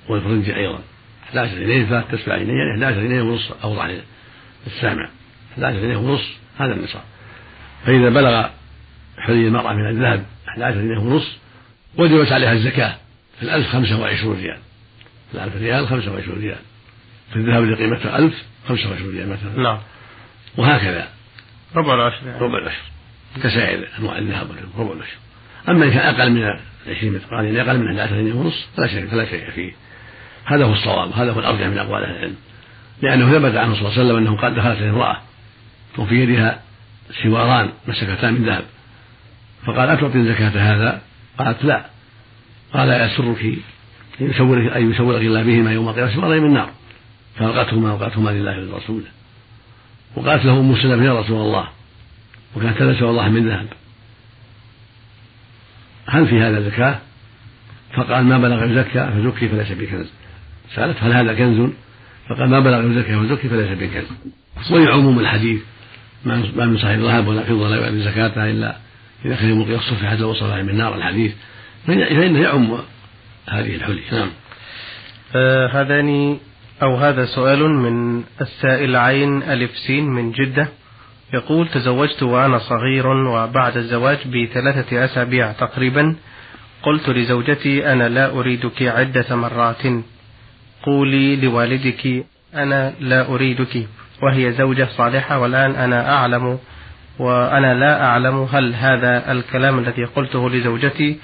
والفرنجي 0.09 0.55
أيضا. 0.55 0.79
11 1.29 1.59
جنيه 1.59 1.85
فات 1.85 2.15
تسبع 2.15 2.37
جنيه 2.37 2.53
يعني 2.53 2.73
11 2.73 3.01
جنيه 3.01 3.21
ونصف. 3.21 3.63
أوضح 3.63 3.91
للسامع. 4.67 5.09
11 5.55 5.79
جنيه 5.79 5.97
ونصف 5.97 6.37
هذا 6.59 6.73
النصاب. 6.73 7.01
فإذا 7.85 8.09
بلغ 8.09 8.47
حلي 9.17 9.47
المرأة 9.47 9.73
من 9.73 9.89
الذهب 9.89 10.25
11 10.49 10.81
جنيه 10.81 10.97
ونصف 10.97 11.37
وجبت 11.97 12.31
عليها 12.31 12.53
الزكاة 12.53 12.95
في 13.39 13.43
الألف 13.43 13.67
خمسة 13.67 14.01
وعشرون 14.01 14.35
ريال. 14.35 14.57
في 15.31 15.37
الألف 15.37 15.55
ريال 15.55 15.87
خمسة 15.87 16.13
وعشرون 16.13 16.39
ريال. 16.39 16.59
في 17.33 17.35
الذهب 17.35 17.63
اللي 17.63 17.75
قيمته 17.75 18.17
ألف 18.17 18.33
خمسة 18.67 18.89
وعشرون 18.89 19.15
ريال 19.15 19.29
مثلا. 19.29 19.63
نعم. 19.63 19.79
وهكذا. 20.57 21.07
ربع 21.75 21.93
العشر 21.93 22.27
يعني. 22.27 22.39
ربع 22.39 22.57
العشر. 22.57 22.81
كسائر 23.43 23.87
أنواع 23.99 24.17
الذهب 24.17 24.47
ربع 24.77 24.93
العشر. 24.93 25.17
أما 25.69 25.85
إن 25.85 25.91
كان 25.91 26.15
أقل 26.15 26.31
من 26.31 26.43
20 26.87 27.13
مثقال 27.13 27.45
يعني 27.45 27.61
أقل 27.61 27.79
من 27.79 27.87
11 27.87 28.15
جنيه 28.15 28.33
ونصف 28.33 28.65
فلا 28.77 28.87
شيء 28.87 29.07
فلا 29.07 29.25
شيء 29.25 29.49
فيه. 29.49 29.73
هذا 30.45 30.65
هو 30.65 30.73
الصواب 30.73 31.11
هذا 31.11 31.31
هو 31.31 31.39
الأرجح 31.39 31.65
من 31.65 31.77
أقوال 31.77 32.03
أهل 32.03 32.15
العلم. 32.15 32.35
لأنه 33.01 33.31
ثبت 33.31 33.55
عنه 33.55 33.73
صلى 33.73 33.81
الله 33.81 33.91
عليه 33.91 34.01
وسلم 34.01 34.17
أنه 34.17 34.37
قال 34.37 34.55
دخلت 34.55 34.81
امرأة 34.81 35.21
وفي 35.97 36.15
يدها 36.15 36.61
سواران 37.23 37.69
مسكتان 37.87 38.33
من 38.33 38.45
ذهب. 38.45 38.63
فقال 39.65 39.89
أتعطي 39.89 40.25
زكاة 40.25 40.49
هذا؟ 40.49 41.01
قالت 41.37 41.65
لا. 41.65 41.85
قال 42.73 42.89
يسرك 42.89 43.45
أن 44.21 44.29
يسورك 44.29 44.71
أن 44.71 44.91
يسورك 44.91 45.21
الله 45.21 45.43
بهما 45.43 45.71
يوم 45.71 45.89
القيامة 45.89 46.13
سوارين 46.13 46.43
من 46.43 46.49
النار. 46.49 46.69
فألقتهما 47.35 47.93
وألقتهما 47.93 48.29
لله 48.29 48.57
ولرسوله 48.57 49.07
وقالت 50.15 50.45
له 50.45 50.59
أم 50.59 50.75
سلمة 50.75 51.05
يا 51.05 51.19
رسول 51.19 51.41
الله. 51.41 51.67
وكانت 52.55 52.77
تلبس 52.77 53.01
الله 53.01 53.29
من 53.29 53.49
ذهب. 53.49 53.67
هل 56.07 56.27
في 56.27 56.41
هذا 56.41 56.69
زكاة؟ 56.69 56.99
فقال 57.93 58.25
ما 58.25 58.37
بلغ 58.37 58.63
يزكى 58.71 59.11
فزكي 59.11 59.47
فليس 59.47 59.71
بكنز. 59.71 60.11
سألت 60.75 60.97
هل 61.03 61.13
هذا 61.13 61.33
كنز؟ 61.33 61.69
فقال 62.29 62.49
ما 62.49 62.59
بلغ 62.59 62.91
يزكى 62.91 63.19
فزكي 63.19 63.49
فليس 63.49 63.77
بكنز. 63.79 64.05
ولعموم 64.71 65.19
الحديث. 65.19 65.61
ما 66.23 66.65
من 66.65 66.77
صاحب 66.77 66.99
ذهب 66.99 67.27
ولا 67.27 67.43
فضة 67.43 67.69
لا 67.69 67.75
يؤدي 67.75 68.03
زكاتها 68.03 68.49
إلا 68.49 68.75
إذا 69.25 69.35
كان 69.35 69.49
يوم 69.49 69.61
القيامة 69.61 69.81
صفحت 69.81 70.21
وصلها 70.21 70.61
من 70.61 70.77
نار 70.77 70.95
الحديث. 70.95 71.33
فإنه 71.87 72.39
يعم 72.39 72.77
هذه 73.49 73.75
الحلي. 73.75 74.01
نعم. 74.11 74.29
آه 75.35 75.67
هذان 75.67 76.37
أو 76.81 76.95
هذا 76.95 77.25
سؤال 77.25 77.69
من 77.69 78.23
السائل 78.41 78.95
عين 78.95 79.43
ألف 79.43 79.77
سين 79.77 80.05
من 80.05 80.31
جدة. 80.31 80.67
يقول 81.33 81.67
تزوجت 81.67 82.23
وأنا 82.23 82.57
صغير 82.57 83.07
وبعد 83.07 83.77
الزواج 83.77 84.17
بثلاثة 84.27 85.05
أسابيع 85.05 85.51
تقريبا. 85.51 86.15
قلت 86.83 87.09
لزوجتي 87.09 87.91
أنا 87.91 88.09
لا 88.09 88.31
أريدك 88.31 88.83
عدة 88.83 89.35
مرات. 89.35 89.83
قولي 90.83 91.35
لوالدك 91.35 92.25
أنا 92.55 92.93
لا 92.99 93.27
أريدك. 93.29 93.87
وهي 94.23 94.51
زوجة 94.51 94.87
صالحة 94.97 95.39
والآن 95.39 95.75
أنا 95.75 96.13
أعلم 96.13 96.59
وأنا 97.19 97.73
لا 97.73 98.03
أعلم 98.03 98.47
هل 98.51 98.75
هذا 98.75 99.31
الكلام 99.31 99.79
الذي 99.79 100.05
قلته 100.05 100.49
لزوجتي 100.49 101.19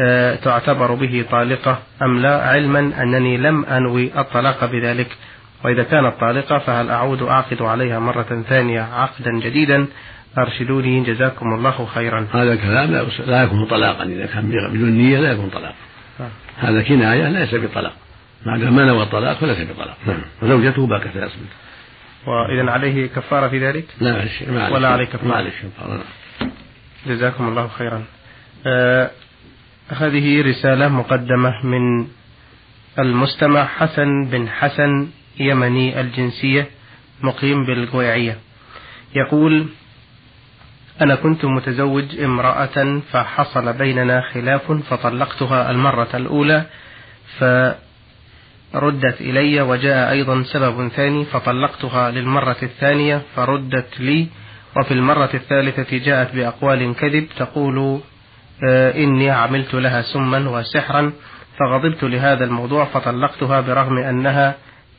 آه، 0.00 0.34
تعتبر 0.34 0.94
به 0.94 1.24
طالقة 1.30 1.78
أم 2.02 2.22
لا 2.22 2.42
علما 2.42 3.02
أنني 3.02 3.36
لم 3.36 3.64
أنوي 3.64 4.20
الطلاق 4.20 4.64
بذلك. 4.64 5.16
وإذا 5.64 5.82
كانت 5.82 6.20
طالقة 6.20 6.58
فهل 6.58 6.90
أعود 6.90 7.22
أعقد 7.22 7.62
عليها 7.62 7.98
مرة 7.98 8.44
ثانية 8.48 8.80
عقدا 8.80 9.40
جديدا؟ 9.40 9.86
أرشدوني 10.38 11.04
جزاكم 11.04 11.54
الله 11.54 11.86
خيرا. 11.86 12.26
هذا 12.32 12.52
الكلام 12.52 13.06
لا 13.26 13.42
يكون 13.42 13.66
طلاقا. 13.66 14.04
إذا 14.04 14.26
كان 14.26 14.50
بدون 14.72 14.90
نية 14.90 15.18
لا 15.18 15.32
يكون 15.32 15.48
طلاق. 15.48 15.74
آه. 16.20 16.28
هذا 16.58 16.82
كناية 16.82 17.28
ليس 17.28 17.54
بطلاق. 17.54 17.92
ما 18.46 18.58
دام 18.58 18.76
ما 18.76 18.84
نوى 18.84 19.02
الطلاق 19.02 19.36
فليس 19.38 19.58
بطلاق. 19.70 19.96
نعم. 20.06 20.20
وزوجته 20.42 20.86
باقت 20.86 21.08
ثلاث 21.08 21.30
وإذا 22.26 22.70
عليه 22.70 23.06
كفارة 23.06 23.48
في 23.48 23.66
ذلك؟ 23.66 23.84
لا 24.00 24.12
معلش 24.12 24.42
ولا 24.72 24.88
عليه 24.88 25.04
كفارة؟ 25.04 25.28
معلش 25.28 25.54
كفارة 25.62 26.04
جزاكم 27.06 27.48
الله 27.48 27.68
خيرا. 27.68 28.04
آه 28.66 29.10
هذه 29.88 30.42
رسالة 30.42 30.88
مقدمة 30.88 31.66
من 31.66 32.06
المستمع 32.98 33.64
حسن 33.64 34.24
بن 34.24 34.48
حسن 34.48 35.08
يمني 35.40 36.00
الجنسية 36.00 36.66
مقيم 37.22 37.66
بالقويعية 37.66 38.36
يقول 39.14 39.66
أنا 41.00 41.14
كنت 41.14 41.44
متزوج 41.44 42.20
امرأة 42.20 43.00
فحصل 43.12 43.72
بيننا 43.72 44.20
خلاف 44.20 44.72
فطلقتها 44.72 45.70
المرة 45.70 46.08
الأولى 46.14 46.66
فردت 48.76 49.20
إلي 49.20 49.60
وجاء 49.60 50.10
أيضا 50.12 50.42
سبب 50.42 50.88
ثاني 50.88 51.24
فطلقتها 51.24 52.10
للمرة 52.10 52.56
الثانية 52.62 53.22
فردت 53.36 54.00
لي 54.00 54.26
وفي 54.76 54.94
المرة 54.94 55.30
الثالثة 55.34 55.98
جاءت 55.98 56.34
بأقوال 56.34 56.94
كذب 56.96 57.26
تقول 57.36 58.00
آه، 58.68 58.94
إني 58.94 59.30
عملت 59.30 59.74
لها 59.74 60.02
سما 60.02 60.50
وسحرا 60.50 61.12
فغضبت 61.58 62.04
لهذا 62.04 62.44
الموضوع 62.44 62.84
فطلقتها 62.84 63.60
برغم 63.60 63.98
أنها 63.98 64.54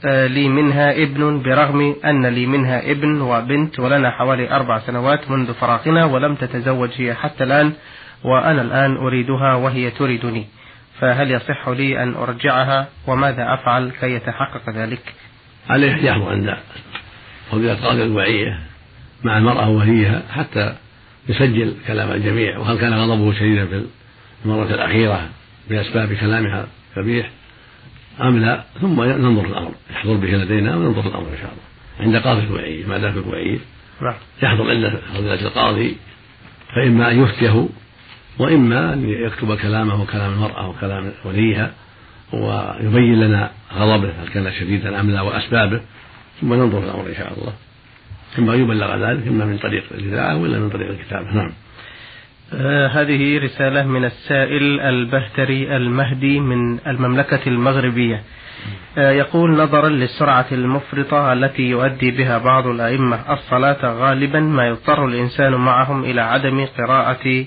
آه، 0.05 0.27
لي 0.27 0.49
منها 0.49 0.91
ابن 1.03 1.41
برغم 1.41 1.95
أن 2.05 2.25
لي 2.25 2.45
منها 2.45 2.91
ابن 2.91 3.21
وبنت 3.21 3.79
ولنا 3.79 4.11
حوالي 4.11 4.55
أربع 4.55 4.79
سنوات 4.79 5.31
منذ 5.31 5.53
فراقنا 5.53 6.05
ولم 6.05 6.35
تتزوج 6.35 6.89
هي 6.95 7.13
حتى 7.13 7.43
الآن 7.43 7.73
وأنا 8.23 8.61
الآن 8.61 8.97
أريدها 8.97 9.55
وهي 9.55 9.91
تريدني. 9.91 10.47
فهل 10.99 11.31
يصح 11.31 11.69
لي 11.69 12.03
أن 12.03 12.13
أرجعها 12.13 12.87
وماذا 13.07 13.53
أفعل 13.53 13.91
كي 13.99 14.11
يتحقق 14.11 14.69
ذلك؟ 14.69 15.13
عليه 15.69 15.95
يحضر 15.95 16.29
عند 16.29 16.57
فضيلة 17.51 17.73
قاضي 17.73 18.03
الوعية 18.03 18.59
مع 19.23 19.37
المرأة 19.37 19.69
ووليها 19.69 20.21
حتى 20.31 20.75
يسجل 21.29 21.75
كلام 21.87 22.11
الجميع. 22.11 22.57
وهل 22.57 22.77
كان 22.77 22.93
غضبه 22.93 23.33
شديدا 23.33 23.65
في 23.65 23.85
المرة 24.45 24.73
الأخيرة 24.73 25.29
بأسباب 25.69 26.13
كلامها 26.13 26.67
كبيح 26.95 27.29
أم 28.21 28.39
لا؟ 28.39 28.63
ثم 28.81 29.03
ننظر 29.03 29.45
الأمر. 29.45 29.71
يحضر 29.91 30.13
به 30.13 30.27
لدينا 30.27 30.75
وننظر 30.75 31.07
الأمر 31.07 31.27
إن 31.27 31.37
شاء 31.41 31.51
الله. 31.51 31.67
عند 31.99 32.15
قاضي 32.15 32.43
الوعية 32.43 32.85
ما 32.85 32.97
دام 32.97 33.11
في 33.13 33.19
الوعية 33.19 33.59
نعم. 34.01 34.13
يحضر 34.43 34.69
عند 34.69 34.99
فضيلة 35.13 35.41
القاضي 35.41 35.97
فإما 36.75 37.11
أن 37.11 37.23
يفتيه 37.23 37.67
وإما 38.39 38.93
أن 38.93 39.09
يكتب 39.09 39.57
كلامه 39.57 40.01
وكلام 40.01 40.33
المرأة 40.33 40.69
وكلام 40.69 41.11
وليها 41.25 41.71
ويبين 42.33 43.19
لنا 43.19 43.51
غضبه 43.73 44.09
هل 44.23 44.27
كان 44.33 44.51
شديدا 44.51 44.99
أم 44.99 45.11
لا 45.11 45.21
وأسبابه 45.21 45.81
ثم 46.41 46.53
ننظر 46.53 46.79
في 46.81 46.85
الأمر 46.85 47.07
إن 47.07 47.15
شاء 47.15 47.33
الله. 47.37 47.53
ثم 48.35 48.51
يبلغ 48.51 49.09
ذلك 49.09 49.27
إما 49.27 49.45
من 49.45 49.57
طريق 49.57 49.83
الإذاعة 49.91 50.37
وإلا 50.37 50.59
من 50.59 50.69
طريق 50.69 50.89
الكتابة 50.89 51.33
نعم. 51.33 51.51
آه 52.53 52.87
هذه 52.87 53.37
رسالة 53.37 53.83
من 53.83 54.05
السائل 54.05 54.79
البهتري 54.79 55.77
المهدي 55.77 56.39
من 56.39 56.79
المملكة 56.87 57.39
المغربية. 57.47 58.21
آه 58.97 59.11
يقول 59.11 59.51
نظرا 59.51 59.89
للسرعة 59.89 60.45
المفرطة 60.51 61.33
التي 61.33 61.63
يؤدي 61.63 62.11
بها 62.11 62.37
بعض 62.37 62.67
الأئمة 62.67 63.33
الصلاة 63.33 63.93
غالبا 63.93 64.39
ما 64.39 64.67
يضطر 64.67 65.05
الإنسان 65.05 65.53
معهم 65.53 66.03
إلى 66.03 66.21
عدم 66.21 66.65
قراءة 66.77 67.45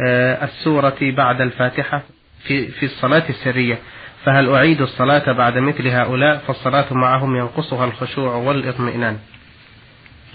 السورة 0.00 0.96
بعد 1.00 1.40
الفاتحة 1.40 2.02
في, 2.44 2.68
في 2.68 2.86
الصلاة 2.86 3.28
السرية. 3.28 3.78
فهل 4.24 4.48
أعيد 4.48 4.80
الصلاة 4.80 5.32
بعد 5.32 5.58
مثل 5.58 5.88
هؤلاء؟ 5.88 6.38
فالصلاة 6.38 6.94
معهم 6.94 7.36
ينقصها 7.36 7.84
الخشوع 7.84 8.34
والاطمئنان. 8.34 9.18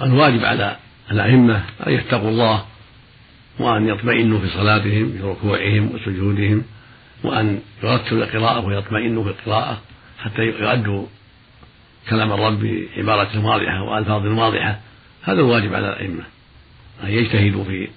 الواجب 0.01 0.45
على 0.45 0.75
الأئمة 1.11 1.63
أن 1.87 1.93
يتقوا 1.93 2.29
الله 2.29 2.65
وأن 3.59 3.87
يطمئنوا 3.87 4.39
في 4.39 4.47
صلاتهم 4.47 5.11
في 5.11 5.23
ركوعهم 5.23 5.91
وسجودهم 5.95 6.63
وأن 7.23 7.59
يرتلوا 7.83 8.23
القراءة 8.23 8.65
ويطمئنوا 8.65 9.23
في 9.23 9.29
القراءة 9.29 9.81
حتى 10.19 10.41
يؤدوا 10.41 11.05
كلام 12.09 12.31
الرب 12.31 12.59
بعبارة 12.59 13.45
واضحة 13.45 13.83
وألفاظ 13.83 14.25
واضحة. 14.25 14.79
هذا 15.23 15.39
الواجب 15.39 15.73
على 15.73 15.89
الأئمة 15.89 16.23
أن 17.03 17.09
يجتهدوا 17.09 17.63
في 17.63 17.87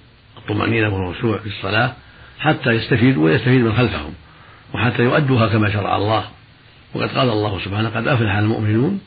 الطمأنينة 0.47 0.89
والخشوع 0.89 1.37
في 1.37 1.47
الصلاة 1.47 1.93
حتى 2.39 2.69
يستفيدوا 2.69 3.25
ويستفيد 3.25 3.61
من 3.61 3.73
خلفهم 3.73 4.13
وحتى 4.73 5.03
يؤدوها 5.03 5.47
كما 5.47 5.71
شرع 5.73 5.95
الله. 5.95 6.23
وقد 6.93 7.09
قال 7.09 7.29
الله 7.29 7.59
سبحانه 7.65 7.89
قد 7.89 8.07
أفلح 8.07 8.35
المؤمنون 8.35 8.99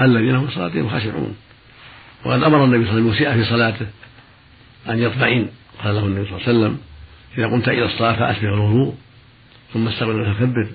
الذين 0.00 0.36
هم 0.36 0.50
صلاتهم 0.50 0.88
خاشعون. 0.88 1.36
وقد 2.24 2.42
أمر 2.42 2.64
النبي 2.64 2.84
صلى 2.84 2.98
الله 2.98 3.14
عليه 3.14 3.28
وسلم 3.28 3.42
في 3.42 3.50
صلاته 3.50 3.86
أن 4.88 4.98
يطمئن. 4.98 5.48
قال 5.84 5.94
له 5.94 6.06
النبي 6.06 6.28
صلى 6.28 6.36
الله 6.36 6.48
عليه 6.48 6.58
وسلم 6.58 6.78
إذا 7.38 7.46
قمت 7.46 7.68
إلى 7.68 7.84
الصلاة 7.84 8.12
فأسبغ 8.12 8.54
الوضوء 8.54 8.94
ثم 9.72 9.88
استغفر 9.88 10.20
وتكبر 10.20 10.68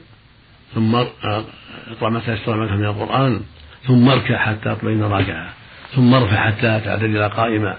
ثم 0.76 0.96
اقرأ 0.96 2.10
ما 2.10 2.20
تيسر 2.20 2.58
منك 2.58 2.72
من 2.72 2.86
القرآن 2.86 3.42
ثم 3.88 4.10
اركع 4.10 4.38
حتى 4.38 4.76
تطمئن 4.76 5.04
راكعا 5.04 5.50
ثم 5.96 6.14
ارفع 6.14 6.48
حتى 6.48 6.80
تعتدل 6.86 7.30
قائما. 7.30 7.78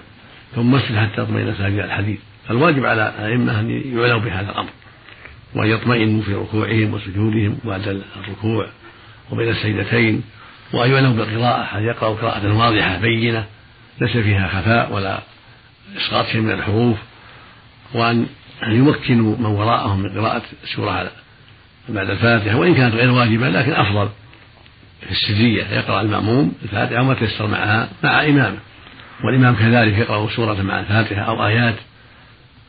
ثم 0.55 0.75
اسجد 0.75 0.97
حتى 0.97 1.15
تطمئن 1.15 1.55
ساجدا 1.57 1.85
الحديث. 1.85 2.19
فالواجب 2.47 2.85
على 2.85 3.13
الأئمة 3.19 3.59
أن 3.59 3.69
يعلوا 3.69 4.19
بهذا 4.19 4.51
الأمر 4.51 4.69
وأن 5.55 5.69
يطمئنوا 5.69 6.21
في 6.21 6.33
ركوعهم 6.33 6.93
وسجودهم 6.93 7.57
بعد 7.63 8.01
الركوع 8.15 8.67
وبين 9.31 9.49
السجدتين 9.49 10.23
وأن 10.73 10.91
يعلموا 10.91 11.15
بالقراءة 11.15 11.77
أن 11.77 11.83
يقرأوا 11.83 12.15
قراءة 12.15 12.53
واضحة 12.53 12.97
بينة 12.97 13.45
ليس 14.01 14.17
فيها 14.17 14.47
خفاء 14.47 14.93
ولا 14.93 15.19
إسقاط 15.97 16.25
شيء 16.25 16.41
من 16.41 16.51
الحروف 16.51 16.97
وأن 17.93 18.25
يمكنوا 18.67 19.37
من 19.37 19.45
وراءهم 19.45 19.99
من 19.99 20.09
قراءة 20.09 20.41
السورة 20.63 21.11
بعد 21.89 22.09
الفاتحة 22.09 22.55
وإن 22.55 22.75
كانت 22.75 22.95
غير 22.95 23.11
واجبة 23.11 23.49
لكن 23.49 23.71
أفضل 23.71 24.09
في 25.01 25.11
السرية 25.11 25.63
يقرأ 25.63 26.01
المأموم 26.01 26.53
الفاتحة 26.63 27.01
وما 27.01 27.13
تيسر 27.13 27.47
معها 27.47 27.89
مع 28.03 28.25
إمامه. 28.25 28.57
والإمام 29.23 29.55
كذلك 29.55 29.97
يقرأ 29.97 30.29
سورة 30.29 30.61
مع 30.61 30.79
الفاتحة 30.79 31.21
أو 31.21 31.45
آيات 31.45 31.75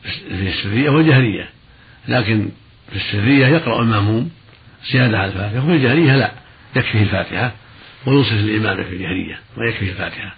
في 0.03 0.47
السرية 0.47 0.89
والجهرية 0.89 1.49
لكن 2.07 2.49
في 2.89 2.95
السرية 2.95 3.47
يقرأ 3.47 3.81
المأموم 3.81 4.29
زيادة 4.91 5.19
على 5.19 5.31
الفاتحة 5.31 5.63
وفي 5.63 5.71
الجهرية 5.71 6.15
لا 6.15 6.31
يكفيه 6.75 7.03
الفاتحة 7.03 7.51
وينصف 8.05 8.31
الإمام 8.31 8.83
في 8.83 8.95
الجهرية 8.95 9.39
ويكفيه 9.57 9.89
الفاتحة. 9.89 10.35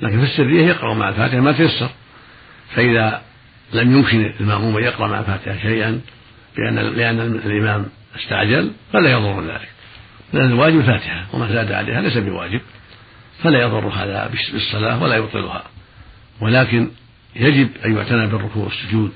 لكن 0.00 0.18
في 0.18 0.32
السرية 0.32 0.66
يقرأ 0.66 0.94
مع 0.94 1.08
الفاتحة 1.08 1.40
ما 1.40 1.52
تيسر. 1.52 1.90
فإذا 2.74 3.22
لم 3.72 3.96
يمكن 3.96 4.32
المأموم 4.40 4.76
أن 4.76 4.84
يقرأ 4.84 5.08
مع 5.08 5.18
الفاتحة 5.18 5.58
شيئا 5.62 6.00
لأن 6.58 6.74
لأن 6.74 7.20
الإمام 7.20 7.86
استعجل 8.18 8.72
فلا 8.92 9.10
يضر 9.10 9.44
ذلك. 9.44 9.68
لأن 10.32 10.52
الواجب 10.52 10.78
الفاتحة 10.80 11.26
وما 11.32 11.52
زاد 11.52 11.72
عليها 11.72 12.00
ليس 12.00 12.16
بواجب. 12.16 12.60
فلا 13.42 13.62
يضر 13.62 13.88
هذا 13.88 14.30
بالصلاة 14.52 15.02
ولا 15.02 15.16
يبطلها. 15.16 15.62
ولكن 16.40 16.90
يجب 17.36 17.68
أن 17.84 17.96
يعتنى 17.96 18.26
بالركوع 18.26 18.64
والسجود 18.64 19.12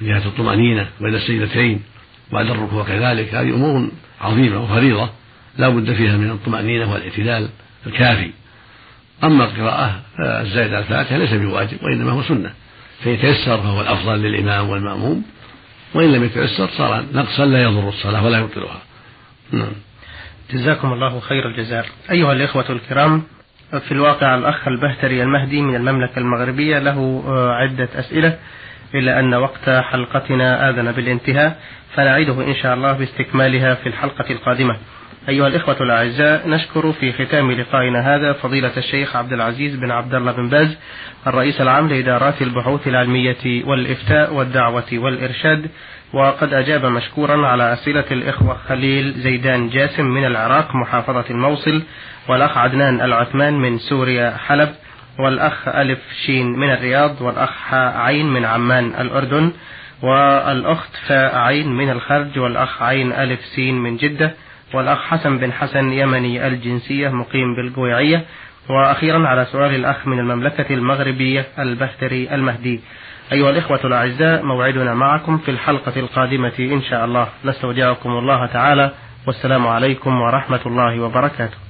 من 0.00 0.08
جهة 0.08 0.26
الطمأنينة 0.26 0.88
بين 1.00 1.14
السيدتين 1.14 1.82
بعد 2.32 2.50
الركوع 2.50 2.84
كذلك. 2.84 3.34
هذه 3.34 3.50
أمور 3.54 3.90
عظيمة 4.20 4.62
وفريضة 4.62 5.10
لا 5.58 5.68
بد 5.68 5.92
فيها 5.92 6.16
من 6.16 6.30
الطمأنينة 6.30 6.92
والاعتدال 6.92 7.48
الكافي. 7.86 8.30
أما 9.24 9.44
القراءة 9.44 10.00
الزائدة 10.20 10.76
على 10.76 10.84
الفاتحة 10.84 11.16
ليس 11.16 11.32
بواجب 11.32 11.78
وإنما 11.82 12.12
هو 12.12 12.22
سنة. 12.22 12.52
فيتيسر 13.02 13.62
فهو 13.62 13.80
الأفضل 13.80 14.22
للإمام 14.22 14.68
والمأموم. 14.68 15.24
وإن 15.94 16.12
لم 16.12 16.24
يتيسر 16.24 16.68
صار 16.68 17.04
نقصا 17.12 17.46
لا 17.46 17.62
يضر 17.62 17.88
الصلاة 17.88 18.24
ولا 18.24 18.38
يبطلها. 18.38 18.82
نعم. 19.52 19.72
جزاكم 20.50 20.92
الله 20.92 21.20
خير 21.20 21.48
الجزاء. 21.48 21.86
أيها 22.10 22.32
الإخوة 22.32 22.70
الكرام 22.70 23.22
في 23.70 23.92
الواقع 23.92 24.34
الأخ 24.34 24.68
البهتري 24.68 25.22
المهدي 25.22 25.60
من 25.62 25.76
المملكة 25.76 26.18
المغربية 26.18 26.78
له 26.78 27.24
عدة 27.52 27.88
أسئلة 27.94 28.38
إلا 28.94 29.20
أن 29.20 29.34
وقت 29.34 29.70
حلقتنا 29.70 30.68
آذن 30.70 30.92
بالانتهاء 30.92 31.58
فنعيده 31.94 32.46
إن 32.46 32.54
شاء 32.54 32.74
الله 32.74 32.92
باستكمالها 32.92 33.74
في 33.74 33.88
الحلقة 33.88 34.24
القادمة. 34.30 34.76
أيها 35.28 35.46
الإخوة 35.46 35.76
الأعزاء 35.80 36.48
نشكر 36.48 36.92
في 36.92 37.12
ختام 37.12 37.52
لقائنا 37.52 38.14
هذا 38.16 38.32
فضيلة 38.32 38.72
الشيخ 38.76 39.16
عبد 39.16 39.32
العزيز 39.32 39.76
بن 39.76 39.90
عبد 39.90 40.14
الله 40.14 40.32
بن 40.32 40.48
باز 40.48 40.76
الرئيس 41.26 41.60
العام 41.60 41.88
لإدارات 41.88 42.42
البحوث 42.42 42.88
العلمية 42.88 43.64
والإفتاء 43.64 44.34
والدعوة 44.34 44.92
والإرشاد 44.92 45.70
وقد 46.16 46.54
أجاب 46.54 46.84
مشكورا 46.84 47.46
على 47.46 47.72
أسئلة 47.72 48.04
الإخوة 48.10 48.56
خليل 48.68 49.12
زيدان 49.12 49.68
جاسم 49.68 50.04
من 50.04 50.24
العراق 50.24 50.74
محافظة 50.74 51.24
الموصل 51.30 51.82
والأخ 52.28 52.58
عدنان 52.58 53.00
العثمان 53.00 53.54
من 53.54 53.78
سوريا 53.78 54.36
حلب 54.36 54.74
والأخ 55.18 55.68
ألف 55.68 55.98
شين 56.26 56.46
من 56.46 56.70
الرياض 56.70 57.20
والأخ 57.22 57.74
عين 57.74 58.26
من 58.26 58.44
عمان 58.44 58.92
الأردن 59.00 59.52
والأخت 60.02 60.96
فاء 61.06 61.36
عين 61.36 61.68
من 61.68 61.90
الخرج 61.90 62.38
والأخ 62.38 62.82
عين 62.82 63.12
ألف 63.12 63.40
سين 63.54 63.74
من 63.78 63.96
جدة 63.96 64.34
والأخ 64.74 65.02
حسن 65.02 65.38
بن 65.38 65.52
حسن 65.52 65.92
يمني 65.92 66.46
الجنسية 66.46 67.08
مقيم 67.08 67.56
بالقويعية 67.56 68.24
وأخيرا 68.70 69.28
على 69.28 69.44
سؤال 69.44 69.74
الأخ 69.74 70.06
من 70.06 70.18
المملكة 70.18 70.74
المغربية 70.74 71.46
البهتري 71.58 72.34
المهدي. 72.34 72.80
أيها 73.32 73.50
الإخوة 73.50 73.80
الأعزاء 73.84 74.42
موعدنا 74.42 74.94
معكم 74.94 75.38
في 75.38 75.50
الحلقة 75.50 76.00
القادمة 76.00 76.52
إن 76.58 76.82
شاء 76.82 77.04
الله. 77.04 77.28
نستودعكم 77.44 78.10
الله 78.10 78.46
تعالى 78.46 78.90
والسلام 79.26 79.66
عليكم 79.66 80.20
ورحمة 80.20 80.60
الله 80.66 81.00
وبركاته. 81.00 81.65